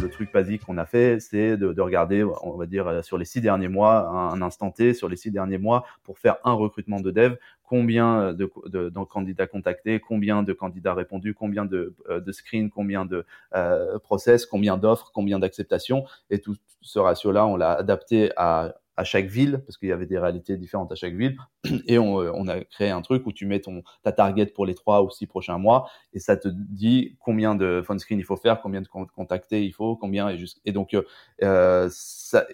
Le 0.00 0.08
truc 0.08 0.32
basique 0.32 0.64
qu'on 0.64 0.78
a 0.78 0.86
fait, 0.86 1.20
c'est 1.20 1.56
de, 1.56 1.72
de, 1.72 1.80
regarder, 1.80 2.24
on 2.42 2.56
va 2.56 2.66
dire, 2.66 3.04
sur 3.04 3.18
les 3.18 3.24
six 3.24 3.40
derniers 3.40 3.68
mois, 3.68 4.08
un, 4.08 4.42
instant 4.42 4.70
T 4.70 4.94
sur 4.94 5.08
les 5.08 5.16
six 5.16 5.30
derniers 5.30 5.58
mois 5.58 5.84
pour 6.04 6.18
faire 6.18 6.36
un 6.44 6.52
recrutement 6.52 7.00
de 7.00 7.10
dev, 7.10 7.36
combien 7.64 8.32
de, 8.32 8.50
de, 8.66 8.90
candidats 9.04 9.46
contactés, 9.46 10.00
combien 10.00 10.42
de 10.42 10.52
candidats 10.52 10.94
répondus, 10.94 11.34
combien 11.34 11.64
de, 11.64 11.94
euh, 12.08 12.20
screens, 12.32 12.70
combien 12.70 13.04
de 13.04 13.24
euh, 13.54 13.98
process, 13.98 14.46
combien 14.46 14.76
d'offres, 14.76 15.10
combien 15.14 15.38
d'acceptations. 15.38 16.04
Et 16.30 16.40
tout 16.40 16.56
ce 16.80 16.98
ratio-là, 16.98 17.46
on 17.46 17.56
l'a 17.56 17.72
adapté 17.72 18.32
à 18.36 18.74
à 19.00 19.04
chaque 19.04 19.28
ville, 19.28 19.62
parce 19.66 19.78
qu'il 19.78 19.88
y 19.88 19.92
avait 19.92 20.04
des 20.04 20.18
réalités 20.18 20.58
différentes 20.58 20.92
à 20.92 20.94
chaque 20.94 21.14
ville. 21.14 21.38
Et 21.86 21.98
on, 21.98 22.20
euh, 22.20 22.30
on, 22.34 22.48
a 22.48 22.60
créé 22.60 22.90
un 22.90 23.00
truc 23.00 23.26
où 23.26 23.32
tu 23.32 23.46
mets 23.46 23.60
ton, 23.60 23.82
ta 24.02 24.12
target 24.12 24.46
pour 24.46 24.66
les 24.66 24.74
trois 24.74 25.02
ou 25.02 25.08
six 25.08 25.26
prochains 25.26 25.56
mois, 25.56 25.88
et 26.12 26.20
ça 26.20 26.36
te 26.36 26.48
dit 26.48 27.16
combien 27.18 27.54
de 27.54 27.82
phone 27.84 27.98
screen 27.98 28.18
il 28.18 28.24
faut 28.24 28.36
faire, 28.36 28.60
combien 28.60 28.82
de 28.82 28.88
contacter 28.88 29.64
il 29.64 29.72
faut, 29.72 29.96
combien. 29.96 30.28
Et, 30.28 30.36
juste, 30.36 30.60
et 30.66 30.72
donc, 30.72 30.92
euh, 30.92 31.02
euh 31.42 31.88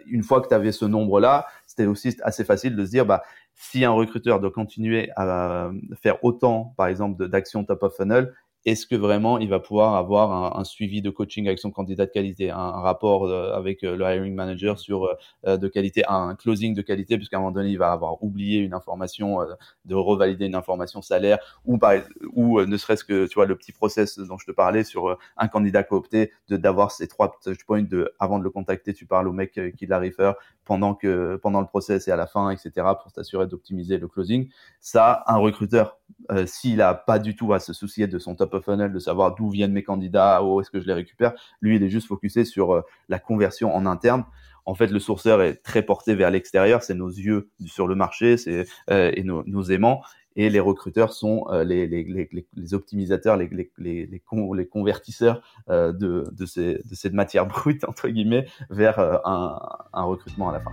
une 0.07 0.23
fois 0.23 0.41
que 0.41 0.49
tu 0.49 0.55
avais 0.55 0.73
ce 0.73 0.85
nombre-là, 0.85 1.47
c'était 1.67 1.87
aussi 1.87 2.17
assez 2.23 2.45
facile 2.45 2.77
de 2.77 2.85
se 2.85 2.91
dire, 2.91 3.05
bah, 3.05 3.23
si 3.55 3.85
un 3.85 3.91
recruteur 3.91 4.41
doit 4.41 4.51
continuer 4.51 5.11
à 5.17 5.71
faire 6.01 6.23
autant, 6.25 6.75
par 6.77 6.87
exemple, 6.87 7.29
d'actions 7.29 7.65
top 7.65 7.83
of 7.83 7.97
funnel, 7.97 8.33
est-ce 8.67 8.85
que 8.85 8.97
vraiment 8.97 9.39
il 9.39 9.49
va 9.49 9.61
pouvoir 9.61 9.95
avoir 9.95 10.59
un, 10.59 10.65
suivi 10.65 11.01
de 11.01 11.09
coaching 11.09 11.47
avec 11.47 11.61
son 11.61 11.71
candidat 11.71 12.05
de 12.05 12.11
qualité, 12.11 12.51
un, 12.51 12.71
rapport 12.73 13.25
euh, 13.25 13.53
avec 13.55 13.85
euh, 13.85 13.97
le 13.97 14.05
hiring 14.05 14.35
manager 14.35 14.81
sur 14.81 15.09
euh, 15.47 15.57
de 15.57 15.69
qualité, 15.69 16.03
un 16.09 16.35
closing 16.35 16.75
de 16.75 16.83
qualité, 16.83 17.17
puisqu'à 17.17 17.37
un 17.37 17.41
moment 17.41 17.53
donné 17.53 17.71
il 17.71 17.79
va 17.79 17.93
avoir 17.93 18.23
oublié 18.25 18.59
une 18.59 18.75
information, 18.75 19.39
de 19.85 19.95
revalider 19.95 20.47
une 20.47 20.57
information 20.57 21.01
salaire, 21.01 21.39
ou 21.65 21.79
par, 21.79 21.95
ou 22.33 22.61
ne 22.61 22.77
serait-ce 22.77 23.05
que 23.05 23.27
tu 23.27 23.35
vois 23.35 23.47
le 23.47 23.57
petit 23.57 23.71
process 23.71 24.19
dont 24.19 24.37
je 24.37 24.47
te 24.47 24.53
parlais 24.53 24.83
sur 24.83 25.17
un 25.37 25.49
candidat 25.49 25.85
coopté, 25.85 26.33
de 26.49 26.57
d'avoir 26.57 26.91
ces 26.91 27.07
trois 27.07 27.39
touch 27.43 27.65
points 27.65 27.83
de 27.83 28.13
avant 28.19 28.41
de 28.41 28.45
le 28.45 28.51
contacter, 28.51 28.93
tu 28.95 29.07
parles 29.07 29.29
au 29.29 29.33
mec 29.33 29.61
qui 29.77 29.87
l'a 29.87 30.01
refer 30.01 30.33
pendant 30.65 30.95
que 30.95 31.37
pendant 31.37 31.61
le 31.61 31.67
process 31.67 32.09
et 32.09 32.11
à 32.11 32.17
la 32.17 32.27
fin, 32.27 32.51
etc. 32.51 32.71
pour 33.01 33.13
s'assurer 33.13 33.47
d'optimiser 33.47 33.99
le 33.99 34.09
closing. 34.09 34.51
Ça, 34.81 35.23
un 35.27 35.37
recruteur, 35.37 35.99
s'il 36.47 36.81
a 36.83 36.95
pas 36.95 37.19
du 37.19 37.37
tout 37.37 37.53
à 37.53 37.61
se 37.61 37.73
soucier 37.73 38.07
de 38.07 38.19
son 38.19 38.35
top 38.35 38.63
funnel, 38.65 38.93
de 38.93 38.99
savoir 38.99 39.35
d'où 39.35 39.51
viennent 39.51 39.73
mes 39.73 39.83
candidats, 39.83 40.43
où 40.43 40.61
est-ce 40.61 40.71
que 40.71 40.81
je 40.81 40.87
les 40.87 40.93
récupère. 40.93 41.33
Lui, 41.61 41.77
il 41.77 41.83
est 41.83 41.89
juste 41.89 42.09
focusé 42.09 42.45
sur 42.45 42.75
euh, 42.75 42.83
la 43.09 43.19
conversion 43.19 43.75
en 43.75 43.87
interne. 43.87 44.25
En 44.65 44.75
fait, 44.75 44.89
le 44.89 44.99
sourceur 44.99 45.43
est 45.43 45.63
très 45.63 45.83
porté 45.83 46.15
vers 46.15 46.31
l'extérieur, 46.31 46.83
c'est 46.83 46.95
nos 46.95 47.09
yeux 47.09 47.51
sur 47.67 47.87
le 47.87 47.95
marché, 47.95 48.37
c'est 48.37 48.67
euh, 48.91 49.13
et 49.15 49.23
nos, 49.23 49.63
aimants. 49.65 50.03
Et 50.39 50.51
les 50.51 50.61
recruteurs 50.61 51.13
sont 51.13 51.47
euh, 51.51 51.65
les, 51.65 51.87
les, 51.87 52.05
les, 52.05 52.29
les, 52.55 52.75
optimisateurs, 52.75 53.37
les, 53.37 53.49
les 53.79 54.67
convertisseurs 54.69 55.41
de, 55.69 55.93
de, 56.31 56.47
ces, 56.47 56.75
de 56.75 56.95
cette 56.95 57.15
matière 57.15 57.47
brute, 57.47 57.85
entre 57.89 58.09
guillemets, 58.09 58.47
vers 58.69 58.99
un, 58.99 59.61
un 59.93 60.03
recrutement 60.03 60.51
à 60.51 60.53
la 60.53 60.61
fin. 60.61 60.73